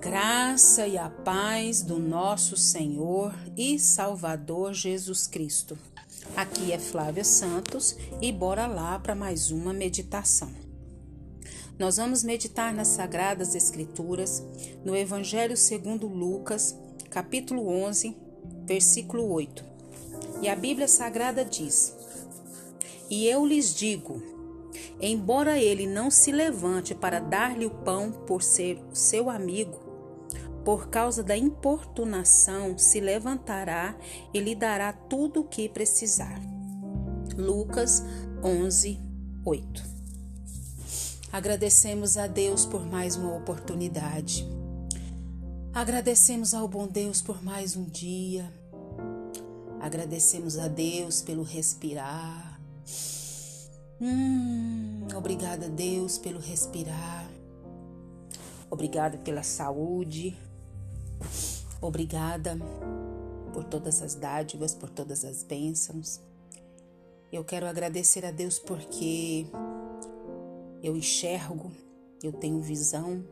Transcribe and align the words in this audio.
graça 0.00 0.86
e 0.86 0.96
a 0.96 1.10
paz 1.10 1.82
do 1.82 1.98
nosso 1.98 2.56
Senhor 2.56 3.34
e 3.54 3.78
Salvador 3.78 4.72
Jesus 4.72 5.26
Cristo. 5.26 5.76
Aqui 6.34 6.72
é 6.72 6.78
Flávia 6.78 7.22
Santos 7.22 7.94
e 8.18 8.32
bora 8.32 8.66
lá 8.66 8.98
para 8.98 9.14
mais 9.14 9.50
uma 9.50 9.74
meditação. 9.74 10.50
Nós 11.78 11.98
vamos 11.98 12.24
meditar 12.24 12.72
nas 12.72 12.88
Sagradas 12.88 13.54
Escrituras, 13.54 14.42
no 14.82 14.96
Evangelho 14.96 15.54
segundo 15.54 16.06
Lucas, 16.06 16.74
capítulo 17.10 17.68
11, 17.68 18.16
versículo 18.64 19.30
8. 19.30 19.62
E 20.40 20.48
a 20.48 20.56
Bíblia 20.56 20.88
Sagrada 20.88 21.44
diz: 21.44 21.94
E 23.10 23.26
eu 23.26 23.44
lhes 23.44 23.74
digo, 23.74 24.22
embora 24.98 25.58
ele 25.58 25.86
não 25.86 26.10
se 26.10 26.32
levante 26.32 26.94
para 26.94 27.20
dar-lhe 27.20 27.66
o 27.66 27.70
pão 27.70 28.10
por 28.10 28.42
ser 28.42 28.82
seu 28.94 29.28
amigo, 29.28 29.79
por 30.70 30.86
causa 30.86 31.20
da 31.20 31.36
importunação, 31.36 32.78
se 32.78 33.00
levantará 33.00 33.98
e 34.32 34.38
lhe 34.38 34.54
dará 34.54 34.92
tudo 34.92 35.40
o 35.40 35.44
que 35.44 35.68
precisar. 35.68 36.40
Lucas 37.36 38.04
11, 38.40 39.00
8. 39.44 39.82
Agradecemos 41.32 42.16
a 42.16 42.28
Deus 42.28 42.64
por 42.64 42.86
mais 42.86 43.16
uma 43.16 43.34
oportunidade. 43.34 44.48
Agradecemos 45.74 46.54
ao 46.54 46.68
bom 46.68 46.86
Deus 46.86 47.20
por 47.20 47.42
mais 47.42 47.74
um 47.74 47.82
dia. 47.82 48.48
Agradecemos 49.80 50.56
a 50.56 50.68
Deus 50.68 51.20
pelo 51.20 51.42
respirar. 51.42 52.60
Hum, 54.00 55.08
obrigada, 55.16 55.68
Deus, 55.68 56.16
pelo 56.16 56.38
respirar. 56.38 57.28
Obrigada 58.70 59.18
pela 59.18 59.42
saúde. 59.42 60.38
Obrigada 61.80 62.56
por 63.52 63.64
todas 63.64 64.02
as 64.02 64.14
dádivas, 64.14 64.74
por 64.74 64.90
todas 64.90 65.24
as 65.24 65.42
bênçãos. 65.42 66.20
Eu 67.32 67.44
quero 67.44 67.66
agradecer 67.66 68.24
a 68.24 68.30
Deus 68.30 68.58
porque 68.58 69.46
eu 70.82 70.96
enxergo, 70.96 71.70
eu 72.22 72.32
tenho 72.32 72.60
visão, 72.60 73.24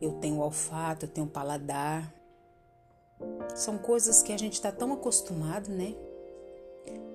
eu 0.00 0.12
tenho 0.12 0.38
olfato, 0.38 1.04
eu 1.06 1.10
tenho 1.10 1.26
paladar. 1.26 2.14
São 3.54 3.76
coisas 3.76 4.22
que 4.22 4.32
a 4.32 4.38
gente 4.38 4.54
está 4.54 4.72
tão 4.72 4.92
acostumado, 4.92 5.68
né? 5.68 5.94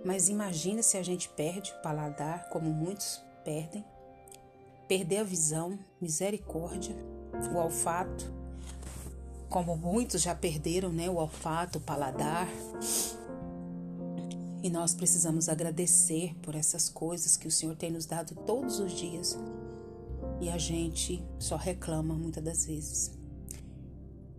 Mas 0.04 0.30
imagina 0.30 0.84
se 0.84 0.98
a 0.98 1.04
gente 1.04 1.28
perde 1.30 1.72
o 1.72 1.82
paladar, 1.82 2.50
como 2.50 2.70
muitos 2.70 3.20
perdem. 3.44 3.84
Perder 4.88 5.18
a 5.18 5.24
visão, 5.24 5.80
misericórdia, 6.00 6.96
o 7.52 7.58
olfato, 7.58 8.32
como 9.50 9.76
muitos 9.76 10.22
já 10.22 10.34
perderam, 10.34 10.92
né, 10.92 11.10
o 11.10 11.16
olfato, 11.16 11.78
o 11.78 11.82
paladar. 11.82 12.48
E 14.64 14.70
nós 14.70 14.94
precisamos 14.96 15.48
agradecer 15.48 16.36
por 16.42 16.56
essas 16.56 16.90
coisas 16.90 17.38
que 17.38 17.48
o 17.48 17.52
Senhor 17.52 17.76
tem 17.76 17.92
nos 17.92 18.06
dado 18.06 18.34
todos 18.46 18.80
os 18.80 18.92
dias. 18.92 19.38
E 20.42 20.50
a 20.50 20.58
gente 20.58 21.24
só 21.38 21.56
reclama 21.56 22.16
muitas 22.16 22.44
das 22.44 22.66
vezes. 22.66 23.12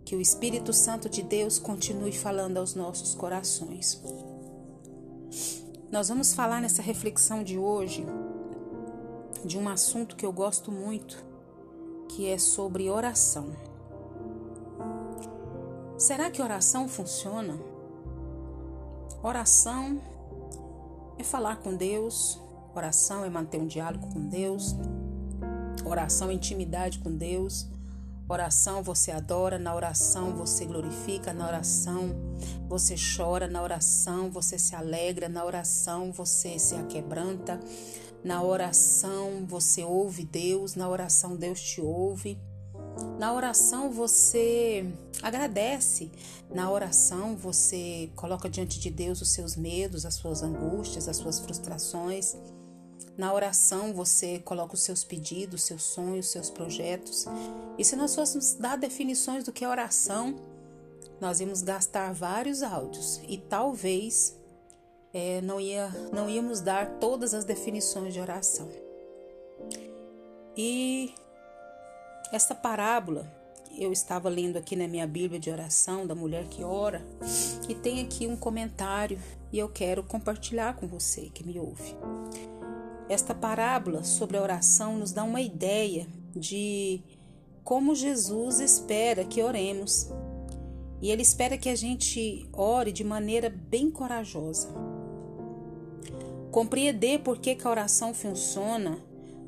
Que 0.03 0.15
o 0.15 0.21
Espírito 0.21 0.73
Santo 0.73 1.09
de 1.09 1.21
Deus 1.21 1.59
continue 1.59 2.11
falando 2.11 2.57
aos 2.57 2.75
nossos 2.75 3.15
corações. 3.15 4.01
Nós 5.89 6.09
vamos 6.09 6.33
falar 6.33 6.61
nessa 6.61 6.81
reflexão 6.81 7.43
de 7.43 7.57
hoje 7.57 8.05
de 9.45 9.57
um 9.57 9.69
assunto 9.69 10.17
que 10.17 10.25
eu 10.25 10.33
gosto 10.33 10.71
muito, 10.71 11.23
que 12.09 12.27
é 12.27 12.37
sobre 12.37 12.89
oração. 12.89 13.55
Será 15.97 16.29
que 16.29 16.43
oração 16.43 16.87
funciona? 16.87 17.57
Oração 19.23 19.99
é 21.17 21.23
falar 21.23 21.55
com 21.55 21.75
Deus, 21.75 22.39
oração 22.75 23.25
é 23.25 23.29
manter 23.31 23.59
um 23.59 23.65
diálogo 23.65 24.07
com 24.13 24.27
Deus, 24.27 24.75
oração 25.83 26.29
é 26.29 26.33
intimidade 26.33 26.99
com 26.99 27.11
Deus, 27.11 27.67
oração 28.29 28.83
você 28.83 29.09
adora, 29.09 29.57
na 29.57 29.73
oração 29.73 30.35
você 30.35 30.65
glorifica, 30.65 31.33
na 31.33 31.47
oração 31.47 32.15
você 32.69 32.93
chora, 32.95 33.47
na 33.47 33.63
oração 33.63 34.29
você 34.29 34.59
se 34.59 34.75
alegra, 34.75 35.27
na 35.27 35.43
oração 35.43 36.11
você 36.11 36.59
se 36.59 36.75
aquebranta, 36.75 37.59
na 38.23 38.43
oração 38.43 39.47
você 39.47 39.83
ouve 39.83 40.23
Deus, 40.23 40.75
na 40.75 40.87
oração 40.87 41.35
Deus 41.35 41.59
te 41.59 41.81
ouve. 41.81 42.39
Na 43.17 43.33
oração 43.33 43.89
você 43.91 44.85
agradece. 45.21 46.11
Na 46.49 46.71
oração 46.71 47.35
você 47.35 48.09
coloca 48.15 48.49
diante 48.49 48.79
de 48.79 48.89
Deus 48.89 49.21
os 49.21 49.29
seus 49.29 49.55
medos, 49.55 50.05
as 50.05 50.15
suas 50.15 50.43
angústias, 50.43 51.07
as 51.07 51.17
suas 51.17 51.39
frustrações. 51.39 52.35
Na 53.17 53.33
oração 53.33 53.93
você 53.93 54.39
coloca 54.39 54.75
os 54.75 54.81
seus 54.81 55.03
pedidos, 55.03 55.63
seus 55.63 55.83
sonhos, 55.83 56.27
seus 56.27 56.49
projetos. 56.49 57.25
E 57.77 57.83
se 57.83 57.95
nós 57.95 58.13
fôssemos 58.13 58.53
dar 58.53 58.77
definições 58.77 59.43
do 59.43 59.51
que 59.51 59.65
é 59.65 59.69
oração, 59.69 60.35
nós 61.19 61.39
íamos 61.39 61.61
gastar 61.61 62.13
vários 62.13 62.61
áudios 62.61 63.19
e 63.27 63.37
talvez 63.37 64.37
é, 65.13 65.41
não, 65.41 65.59
ia, 65.59 65.89
não 66.13 66.29
íamos 66.29 66.61
dar 66.61 66.99
todas 66.99 67.33
as 67.33 67.43
definições 67.43 68.13
de 68.13 68.19
oração. 68.19 68.69
E 70.55 71.13
essa 72.31 72.53
parábola 72.53 73.31
eu 73.77 73.93
estava 73.93 74.27
lendo 74.27 74.57
aqui 74.57 74.75
na 74.75 74.87
minha 74.87 75.05
Bíblia 75.05 75.39
de 75.39 75.51
oração 75.51 76.07
da 76.07 76.15
mulher 76.15 76.47
que 76.47 76.63
ora 76.63 77.05
e 77.69 77.75
tem 77.75 78.01
aqui 78.01 78.25
um 78.25 78.35
comentário 78.35 79.19
e 79.51 79.59
eu 79.59 79.69
quero 79.69 80.03
compartilhar 80.03 80.75
com 80.75 80.87
você 80.87 81.29
que 81.33 81.45
me 81.45 81.59
ouve. 81.59 81.95
Esta 83.07 83.35
parábola 83.35 84.03
sobre 84.03 84.35
a 84.35 84.41
oração 84.41 84.97
nos 84.97 85.11
dá 85.11 85.23
uma 85.23 85.39
ideia 85.39 86.07
de 86.35 87.01
como 87.63 87.95
Jesus 87.95 88.59
espera 88.59 89.23
que 89.23 89.41
oremos. 89.41 90.09
E 90.99 91.11
ele 91.11 91.21
espera 91.21 91.57
que 91.57 91.69
a 91.69 91.75
gente 91.75 92.49
ore 92.51 92.91
de 92.91 93.03
maneira 93.03 93.49
bem 93.49 93.91
corajosa. 93.91 94.69
Compreender 96.51 97.19
por 97.19 97.37
que, 97.37 97.55
que 97.55 97.67
a 97.67 97.69
oração 97.69 98.13
funciona 98.13 98.97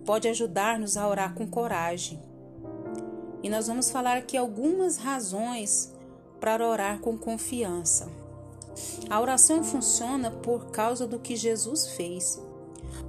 pode 0.06 0.28
ajudar-nos 0.28 0.96
a 0.96 1.08
orar 1.08 1.34
com 1.34 1.48
coragem 1.48 2.29
e 3.42 3.50
nós 3.50 3.68
vamos 3.68 3.90
falar 3.90 4.18
aqui 4.18 4.36
algumas 4.36 4.98
razões 4.98 5.94
para 6.40 6.68
orar 6.68 7.00
com 7.00 7.18
confiança. 7.18 8.10
A 9.10 9.20
oração 9.20 9.64
funciona 9.64 10.32
por 10.32 10.68
causa 10.72 11.08
do 11.08 11.20
que 11.20 11.36
Jesus 11.36 11.88
fez. 11.90 12.42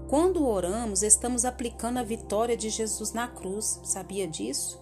Quando 0.08 0.46
oramos, 0.46 1.02
estamos 1.02 1.44
aplicando 1.44 1.98
a 1.98 2.02
vitória 2.02 2.56
de 2.56 2.68
Jesus 2.68 3.12
na 3.12 3.28
cruz, 3.28 3.80
sabia 3.84 4.26
disso? 4.26 4.80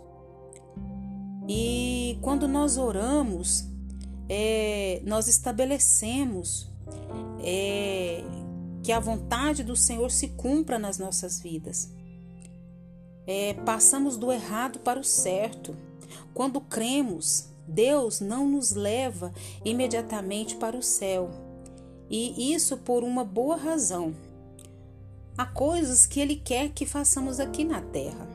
E 1.47 2.19
quando 2.23 2.49
nós 2.49 2.77
oramos, 2.77 3.67
é, 4.29 5.03
nós 5.05 5.29
estabelecemos 5.29 6.71
é, 7.43 8.23
que 8.83 8.93
a 8.93 9.01
vontade 9.01 9.63
do 9.63 9.77
Senhor 9.77 10.11
se 10.11 10.29
cumpra 10.29 10.79
nas 10.79 10.99
nossas 10.99 11.41
vidas 11.41 11.98
é, 13.29 13.53
passamos 13.53 14.17
do 14.17 14.33
errado 14.33 14.79
para 14.79 14.99
o 14.99 15.05
certo. 15.05 15.77
Quando 16.33 16.63
cremos, 16.63 17.51
Deus 17.67 18.21
não 18.21 18.49
nos 18.49 18.73
leva 18.73 19.35
imediatamente 19.63 20.57
para 20.57 20.75
o 20.75 20.83
céu. 20.83 21.31
E 22.09 22.55
isso 22.55 22.79
por 22.79 23.05
uma 23.05 23.23
boa 23.23 23.57
razão. 23.57 24.15
Há 25.37 25.45
coisas 25.45 26.07
que 26.07 26.19
Ele 26.19 26.37
quer 26.37 26.71
que 26.71 26.87
façamos 26.87 27.39
aqui 27.39 27.65
na 27.65 27.83
terra. 27.83 28.27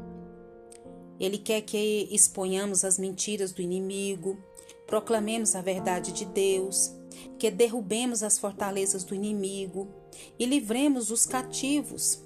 Ele 1.19 1.39
quer 1.39 1.61
que 1.61 2.07
exponhamos 2.11 2.85
as 2.85 2.99
mentiras 2.99 3.51
do 3.51 3.63
inimigo, 3.63 4.37
proclamemos 4.85 5.55
a 5.55 5.61
verdade 5.61 6.11
de 6.11 6.25
Deus, 6.25 6.93
que 7.39 7.49
derrubemos 7.49 8.21
as 8.21 8.37
fortalezas 8.37 9.03
do 9.03 9.15
inimigo 9.15 9.87
e 10.37 10.45
livremos 10.45 11.09
os 11.09 11.25
cativos 11.25 12.21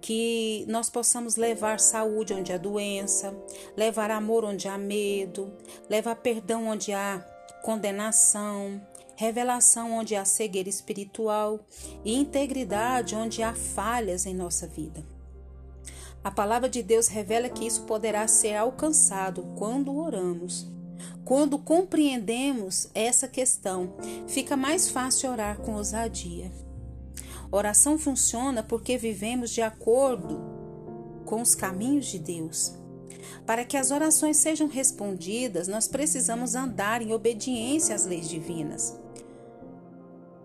que 0.00 0.64
nós 0.68 0.88
possamos 0.88 1.36
levar 1.36 1.78
saúde 1.78 2.32
onde 2.32 2.52
há 2.52 2.58
doença, 2.58 3.36
levar 3.76 4.10
amor 4.10 4.44
onde 4.44 4.68
há 4.68 4.78
medo, 4.78 5.52
levar 5.88 6.16
perdão 6.16 6.68
onde 6.68 6.92
há 6.92 7.24
condenação, 7.62 8.80
revelação 9.16 9.92
onde 9.92 10.16
há 10.16 10.24
cegueira 10.24 10.68
espiritual 10.68 11.60
e 12.04 12.14
integridade 12.14 13.14
onde 13.14 13.42
há 13.42 13.54
falhas 13.54 14.24
em 14.24 14.34
nossa 14.34 14.66
vida. 14.66 15.04
A 16.22 16.30
palavra 16.30 16.68
de 16.68 16.82
Deus 16.82 17.08
revela 17.08 17.48
que 17.48 17.66
isso 17.66 17.82
poderá 17.82 18.26
ser 18.28 18.54
alcançado 18.54 19.42
quando 19.56 19.96
oramos. 19.96 20.70
Quando 21.24 21.58
compreendemos 21.58 22.90
essa 22.94 23.26
questão, 23.26 23.94
fica 24.26 24.56
mais 24.56 24.90
fácil 24.90 25.30
orar 25.30 25.58
com 25.58 25.76
ousadia. 25.76 26.50
Oração 27.52 27.98
funciona 27.98 28.62
porque 28.62 28.96
vivemos 28.96 29.50
de 29.50 29.60
acordo 29.60 30.40
com 31.24 31.42
os 31.42 31.54
caminhos 31.54 32.06
de 32.06 32.18
Deus. 32.18 32.74
Para 33.44 33.64
que 33.64 33.76
as 33.76 33.90
orações 33.90 34.36
sejam 34.36 34.68
respondidas, 34.68 35.66
nós 35.66 35.88
precisamos 35.88 36.54
andar 36.54 37.02
em 37.02 37.12
obediência 37.12 37.94
às 37.94 38.06
leis 38.06 38.28
divinas. 38.28 38.96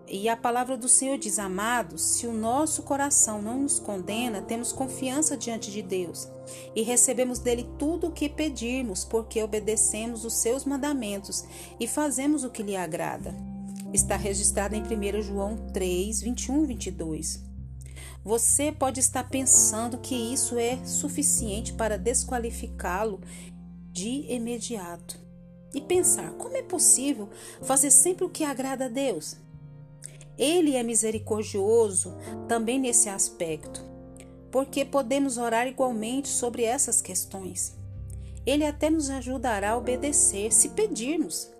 E 0.08 0.28
a 0.28 0.36
palavra 0.36 0.76
do 0.76 0.88
Senhor 0.88 1.18
diz: 1.18 1.38
Amados, 1.38 2.02
se 2.02 2.26
o 2.26 2.32
nosso 2.32 2.82
coração 2.82 3.42
não 3.42 3.62
nos 3.62 3.78
condena, 3.78 4.40
temos 4.42 4.72
confiança 4.72 5.36
diante 5.36 5.70
de 5.70 5.82
Deus 5.82 6.28
e 6.74 6.82
recebemos 6.82 7.38
dele 7.40 7.68
tudo 7.78 8.06
o 8.06 8.12
que 8.12 8.28
pedirmos, 8.28 9.04
porque 9.04 9.42
obedecemos 9.42 10.24
os 10.24 10.34
seus 10.34 10.64
mandamentos 10.64 11.44
e 11.80 11.88
fazemos 11.88 12.44
o 12.44 12.50
que 12.50 12.62
lhe 12.62 12.76
agrada. 12.76 13.55
Está 13.92 14.16
registrado 14.16 14.74
em 14.74 14.82
1 14.82 15.22
João 15.22 15.56
3, 15.72 16.20
21 16.20 16.64
e 16.64 16.66
22. 16.66 17.44
Você 18.24 18.72
pode 18.72 18.98
estar 18.98 19.28
pensando 19.30 19.98
que 19.98 20.14
isso 20.14 20.58
é 20.58 20.84
suficiente 20.84 21.72
para 21.72 21.96
desqualificá-lo 21.96 23.20
de 23.92 24.26
imediato. 24.32 25.18
E 25.72 25.80
pensar: 25.80 26.32
como 26.32 26.56
é 26.56 26.62
possível 26.62 27.28
fazer 27.62 27.90
sempre 27.90 28.24
o 28.24 28.30
que 28.30 28.44
agrada 28.44 28.86
a 28.86 28.88
Deus? 28.88 29.36
Ele 30.36 30.74
é 30.74 30.82
misericordioso 30.82 32.14
também 32.46 32.78
nesse 32.78 33.08
aspecto, 33.08 33.82
porque 34.50 34.84
podemos 34.84 35.38
orar 35.38 35.66
igualmente 35.66 36.28
sobre 36.28 36.64
essas 36.64 37.00
questões. 37.00 37.74
Ele 38.44 38.64
até 38.64 38.90
nos 38.90 39.08
ajudará 39.08 39.70
a 39.70 39.76
obedecer 39.78 40.52
se 40.52 40.70
pedirmos. 40.70 41.50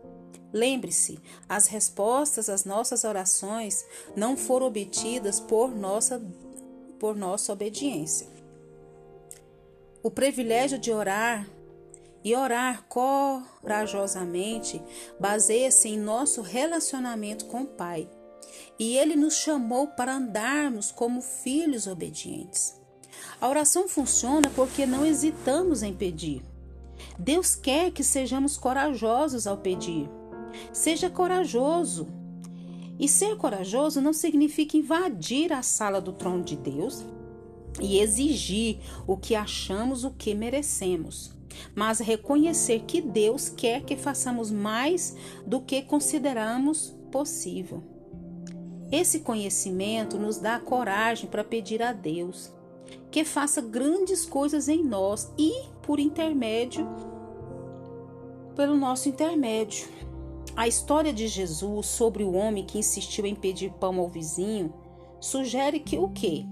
Lembre-se, 0.53 1.19
as 1.49 1.67
respostas 1.67 2.49
às 2.49 2.65
nossas 2.65 3.05
orações 3.05 3.85
não 4.15 4.37
foram 4.37 4.67
obtidas 4.67 5.41
por 5.41 5.75
nossa, 5.75 6.23
por 6.99 7.17
nossa 7.17 7.53
obediência. 7.53 8.29
O 10.03 10.11
privilégio 10.11 10.79
de 10.79 10.93
orar 10.93 11.49
e 12.23 12.35
orar 12.35 12.85
corajosamente 12.89 14.83
baseia-se 15.19 15.89
em 15.89 15.99
nosso 15.99 16.43
relacionamento 16.43 17.47
com 17.47 17.63
o 17.63 17.67
Pai 17.67 18.09
e 18.79 18.97
ele 18.97 19.17
nos 19.17 19.35
chamou 19.37 19.89
para 19.89 20.15
andarmos 20.15 20.91
como 20.91 21.21
filhos 21.21 21.87
obedientes. 21.87 22.79
A 23.41 23.49
oração 23.49 23.89
funciona 23.89 24.51
porque 24.55 24.87
não 24.87 25.05
hesitamos 25.05 25.83
em 25.83 25.95
pedir. 25.95 26.43
Deus 27.19 27.55
quer 27.55 27.91
que 27.91 28.05
sejamos 28.05 28.57
corajosos 28.57 29.47
ao 29.47 29.57
pedir. 29.57 30.09
Seja 30.73 31.11
corajoso. 31.11 32.09
E 32.99 33.09
ser 33.09 33.37
corajoso 33.37 34.01
não 34.01 34.13
significa 34.13 34.77
invadir 34.77 35.53
a 35.53 35.63
sala 35.63 36.01
do 36.01 36.13
trono 36.13 36.43
de 36.43 36.57
Deus 36.57 37.05
e 37.81 37.99
exigir 37.99 38.79
o 39.07 39.17
que 39.17 39.35
achamos 39.35 40.03
o 40.03 40.11
que 40.11 40.35
merecemos, 40.35 41.31
mas 41.75 41.99
reconhecer 41.99 42.85
que 42.87 43.03
Deus 43.03 43.51
quer 43.51 43.83
que 43.83 43.97
façamos 43.97 44.51
mais 44.51 45.15
do 45.47 45.61
que 45.61 45.83
consideramos 45.83 46.97
possível. 47.13 47.83
Esse 48.91 49.21
conhecimento 49.21 50.19
nos 50.19 50.39
dá 50.39 50.59
coragem 50.59 51.29
para 51.29 51.45
pedir 51.45 51.83
a 51.83 51.93
Deus 51.93 52.51
que 53.11 53.25
faça 53.25 53.61
grandes 53.61 54.25
coisas 54.25 54.69
em 54.69 54.83
nós 54.83 55.31
e 55.37 55.53
por 55.83 55.99
intermédio 55.99 56.87
pelo 58.57 58.75
nosso 58.75 59.09
intermédio. 59.09 59.87
A 60.57 60.67
história 60.67 61.13
de 61.13 61.29
Jesus 61.29 61.85
sobre 61.85 62.25
o 62.25 62.33
homem 62.33 62.65
que 62.65 62.79
insistiu 62.79 63.27
em 63.27 63.35
pedir 63.35 63.71
pão 63.73 64.01
ao 64.01 64.09
vizinho 64.09 64.73
sugere 65.21 65.79
que 65.79 65.99
o 65.99 66.09
quê? 66.09 66.47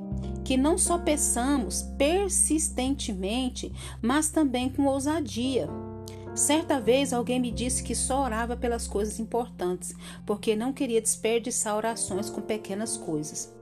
Que 0.45 0.59
não 0.59 0.77
só 0.77 0.99
peçamos 0.99 1.83
persistentemente, 1.97 3.73
mas 4.03 4.29
também 4.29 4.69
com 4.69 4.85
ousadia. 4.85 5.71
Certa 6.35 6.79
vez 6.79 7.15
alguém 7.15 7.41
me 7.41 7.51
disse 7.51 7.83
que 7.83 7.95
só 7.95 8.23
orava 8.23 8.55
pelas 8.55 8.87
coisas 8.87 9.19
importantes, 9.19 9.95
porque 10.27 10.55
não 10.55 10.73
queria 10.73 11.01
desperdiçar 11.01 11.75
orações 11.75 12.29
com 12.29 12.43
pequenas 12.43 12.99
coisas. 12.99 13.55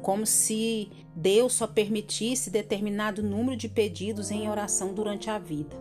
Como 0.00 0.24
se 0.24 0.90
Deus 1.12 1.54
só 1.54 1.66
permitisse 1.66 2.50
determinado 2.50 3.20
número 3.20 3.56
de 3.56 3.68
pedidos 3.68 4.30
em 4.30 4.48
oração 4.48 4.94
durante 4.94 5.28
a 5.28 5.40
vida. 5.40 5.76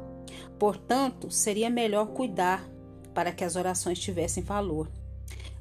Portanto, 0.57 1.29
seria 1.29 1.69
melhor 1.69 2.07
cuidar 2.07 2.67
para 3.17 3.31
que 3.31 3.43
as 3.43 3.55
orações 3.55 3.97
tivessem 3.97 4.43
valor. 4.43 4.91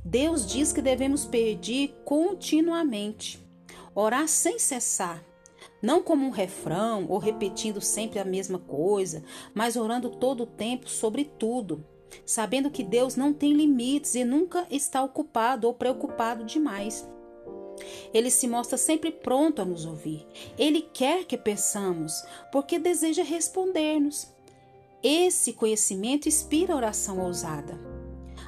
Deus 0.04 0.46
diz 0.46 0.74
que 0.74 0.82
devemos 0.82 1.24
pedir 1.24 1.96
continuamente, 2.04 3.42
orar 3.94 4.28
sem 4.28 4.58
cessar, 4.58 5.24
não 5.80 6.02
como 6.02 6.26
um 6.26 6.30
refrão 6.30 7.06
ou 7.08 7.16
repetindo 7.16 7.80
sempre 7.80 8.18
a 8.18 8.26
mesma 8.26 8.58
coisa, 8.58 9.24
mas 9.54 9.74
orando 9.74 10.10
todo 10.10 10.42
o 10.42 10.46
tempo 10.46 10.86
sobre 10.86 11.24
tudo, 11.24 11.82
sabendo 12.26 12.70
que 12.70 12.84
Deus 12.84 13.16
não 13.16 13.32
tem 13.32 13.54
limites 13.54 14.14
e 14.14 14.22
nunca 14.22 14.66
está 14.70 15.02
ocupado 15.02 15.66
ou 15.66 15.72
preocupado 15.72 16.44
demais. 16.44 17.08
Ele 18.12 18.30
se 18.30 18.46
mostra 18.46 18.76
sempre 18.76 19.10
pronto 19.10 19.62
a 19.62 19.64
nos 19.64 19.86
ouvir. 19.86 20.26
Ele 20.58 20.82
quer 20.82 21.24
que 21.24 21.38
peçamos, 21.38 22.22
porque 22.52 22.78
deseja 22.78 23.22
responder-nos. 23.22 24.35
Esse 25.08 25.52
conhecimento 25.52 26.26
inspira 26.26 26.74
a 26.74 26.76
oração 26.76 27.20
ousada. 27.20 27.78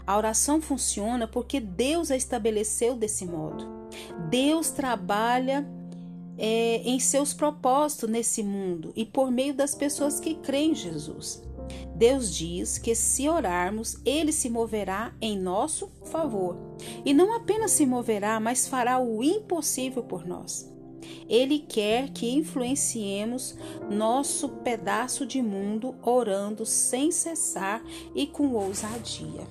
A 0.05 0.17
oração 0.17 0.61
funciona 0.61 1.29
porque 1.29 1.61
Deus 1.61 2.11
a 2.11 2.17
estabeleceu 2.17 2.97
desse 2.97 3.25
modo. 3.25 3.65
Deus 4.29 4.71
trabalha 4.71 5.65
é, 6.37 6.83
em 6.85 6.99
seus 6.99 7.33
propósitos 7.33 8.11
nesse 8.11 8.43
mundo 8.43 8.93
e 8.97 9.05
por 9.05 9.31
meio 9.31 9.55
das 9.55 9.73
pessoas 9.73 10.19
que 10.19 10.35
creem 10.35 10.73
em 10.73 10.75
Jesus. 10.75 11.45
Deus 11.95 12.35
diz 12.35 12.77
que 12.77 12.93
se 12.93 13.29
orarmos, 13.29 13.97
Ele 14.05 14.33
se 14.33 14.51
moverá 14.51 15.15
em 15.21 15.39
nosso 15.39 15.89
favor. 16.07 16.57
E 17.05 17.15
não 17.15 17.37
apenas 17.37 17.71
se 17.71 17.87
moverá, 17.87 18.41
mas 18.41 18.67
fará 18.67 18.99
o 18.99 19.23
impossível 19.23 20.03
por 20.03 20.27
nós. 20.27 20.69
Ele 21.29 21.59
quer 21.59 22.11
que 22.11 22.31
influenciemos 22.31 23.57
nosso 23.91 24.49
pedaço 24.49 25.27
de 25.27 25.43
mundo 25.43 25.95
orando 26.03 26.65
sem 26.65 27.11
cessar 27.11 27.83
e 28.15 28.27
com 28.27 28.55
ousadia. 28.55 29.47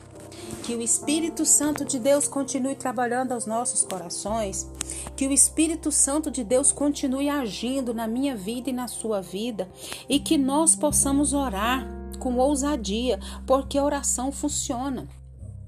Que 0.63 0.75
o 0.75 0.81
Espírito 0.81 1.45
Santo 1.45 1.85
de 1.85 1.99
Deus 1.99 2.27
continue 2.27 2.75
trabalhando 2.75 3.31
aos 3.31 3.45
nossos 3.45 3.83
corações, 3.83 4.69
que 5.15 5.27
o 5.27 5.31
Espírito 5.31 5.91
Santo 5.91 6.29
de 6.29 6.44
Deus 6.44 6.71
continue 6.71 7.29
agindo 7.29 7.94
na 7.94 8.07
minha 8.07 8.35
vida 8.35 8.69
e 8.69 8.73
na 8.73 8.88
sua 8.88 9.21
vida, 9.21 9.69
e 10.07 10.19
que 10.19 10.37
nós 10.37 10.75
possamos 10.75 11.33
orar 11.33 11.87
com 12.19 12.35
ousadia, 12.37 13.19
porque 13.45 13.77
a 13.77 13.83
oração 13.83 14.31
funciona. 14.31 15.07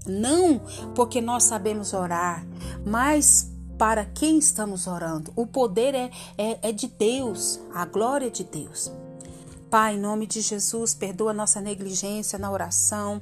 Não 0.05 0.59
porque 0.95 1.21
nós 1.21 1.43
sabemos 1.43 1.93
orar, 1.93 2.45
mas 2.86 3.51
para 3.79 4.03
quem 4.03 4.38
estamos 4.38 4.88
orando. 4.88 5.31
O 5.38 5.48
poder 5.48 5.95
é, 5.95 6.12
é, 6.38 6.69
é 6.69 6.71
de 6.74 6.86
Deus, 6.88 7.62
a 7.74 7.86
glória 7.86 8.27
é 8.27 8.29
de 8.29 8.43
Deus. 8.43 8.91
Pai, 9.71 9.95
em 9.95 10.00
nome 10.00 10.27
de 10.27 10.41
Jesus, 10.41 10.93
perdoa 10.93 11.31
nossa 11.31 11.62
negligência 11.62 12.38
na 12.38 12.51
oração. 12.51 13.21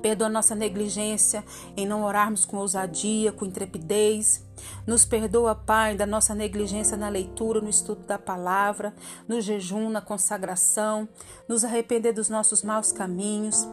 Perdoa 0.00 0.28
nossa 0.28 0.54
negligência 0.54 1.44
em 1.76 1.84
não 1.84 2.04
orarmos 2.04 2.44
com 2.44 2.58
ousadia, 2.58 3.32
com 3.32 3.44
intrepidez. 3.44 4.44
Nos 4.86 5.04
perdoa, 5.04 5.54
Pai, 5.54 5.96
da 5.96 6.06
nossa 6.06 6.32
negligência 6.32 6.96
na 6.96 7.08
leitura, 7.08 7.60
no 7.60 7.68
estudo 7.68 8.06
da 8.06 8.18
palavra, 8.18 8.94
no 9.26 9.40
jejum, 9.40 9.90
na 9.90 10.00
consagração. 10.00 11.08
Nos 11.48 11.64
arrepender 11.64 12.12
dos 12.12 12.28
nossos 12.28 12.62
maus 12.62 12.92
caminhos. 12.92 13.66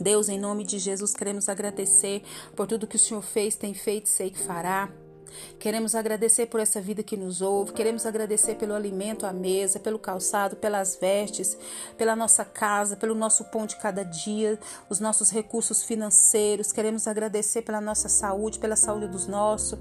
Deus, 0.00 0.28
em 0.28 0.38
nome 0.38 0.64
de 0.64 0.78
Jesus, 0.78 1.12
queremos 1.12 1.48
agradecer 1.48 2.22
por 2.54 2.66
tudo 2.66 2.86
que 2.86 2.96
o 2.96 2.98
Senhor 2.98 3.22
fez, 3.22 3.56
tem 3.56 3.74
feito 3.74 4.08
sei 4.08 4.30
que 4.30 4.38
fará. 4.38 4.90
Queremos 5.58 5.94
agradecer 5.94 6.46
por 6.46 6.60
essa 6.60 6.80
vida 6.80 7.02
que 7.02 7.16
nos 7.16 7.40
ouve, 7.40 7.72
queremos 7.72 8.06
agradecer 8.06 8.56
pelo 8.56 8.74
alimento 8.74 9.26
à 9.26 9.32
mesa, 9.32 9.80
pelo 9.80 9.98
calçado, 9.98 10.56
pelas 10.56 10.96
vestes, 10.96 11.56
pela 11.96 12.14
nossa 12.14 12.44
casa, 12.44 12.96
pelo 12.96 13.14
nosso 13.14 13.44
pão 13.44 13.66
de 13.66 13.76
cada 13.76 14.02
dia, 14.02 14.58
os 14.88 15.00
nossos 15.00 15.30
recursos 15.30 15.82
financeiros. 15.82 16.72
Queremos 16.72 17.06
agradecer 17.06 17.62
pela 17.62 17.80
nossa 17.80 18.08
saúde, 18.08 18.58
pela 18.58 18.76
saúde 18.76 19.08
dos 19.08 19.26
nossos. 19.26 19.78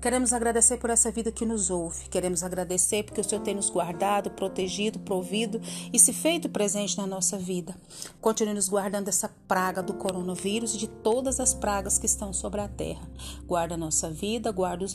Queremos 0.00 0.32
agradecer 0.32 0.76
por 0.76 0.90
essa 0.90 1.10
vida 1.10 1.32
que 1.32 1.46
nos 1.46 1.70
ouve. 1.70 2.08
Queremos 2.08 2.42
agradecer 2.42 3.02
porque 3.02 3.20
o 3.20 3.24
Senhor 3.24 3.42
tem 3.42 3.54
nos 3.54 3.70
guardado, 3.70 4.30
protegido, 4.30 4.98
provido 4.98 5.60
e 5.92 5.98
se 5.98 6.12
feito 6.12 6.48
presente 6.48 6.96
na 6.98 7.06
nossa 7.06 7.38
vida. 7.38 7.74
Continue 8.20 8.54
nos 8.54 8.68
guardando 8.68 9.06
dessa 9.06 9.28
praga 9.48 9.82
do 9.82 9.94
coronavírus 9.94 10.74
e 10.74 10.78
de 10.78 10.86
todas 10.86 11.40
as 11.40 11.54
pragas 11.54 11.98
que 11.98 12.06
estão 12.06 12.32
sobre 12.32 12.60
a 12.60 12.68
terra. 12.68 13.08
Guarda 13.46 13.74
a 13.74 13.78
nossa 13.78 14.10
vida, 14.10 14.52
guarda 14.52 14.84
os 14.84 14.94